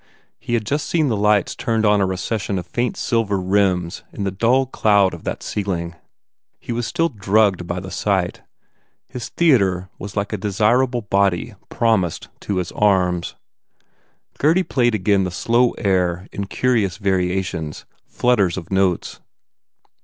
[0.39, 4.23] He had just seen the lights turned on a recession of faint silver rims in
[4.23, 5.93] the dull cloud of that ceiling.
[6.59, 8.41] He was still drugged by the sight.
[9.09, 13.35] His theatre was like a desirable body promised to his arms.
[14.39, 19.19] Gurdy played again the slow air in curious variations, flutters of notes.